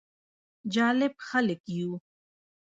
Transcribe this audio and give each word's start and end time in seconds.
جالب 0.75 1.13
خلک 1.27 1.61
يو: 1.77 1.91